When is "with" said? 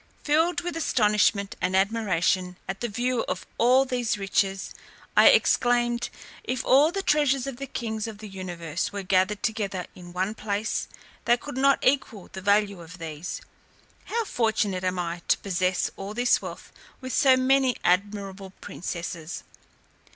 0.61-0.75, 16.99-17.13